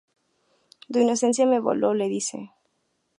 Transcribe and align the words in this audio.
Tu 0.91 0.97
inocencia 0.99 1.45
me 1.45 1.59
voló", 1.59 1.93
le 1.93 2.09
dice. 2.09 2.51